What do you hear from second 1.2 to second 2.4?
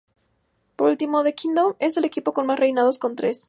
The Kingdom es el equipo